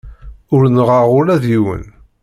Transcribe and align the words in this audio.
Ur 0.55 0.63
neɣɣeɣ 0.67 1.07
ula 1.19 1.35
d 1.41 1.43
yiwen. 1.51 1.83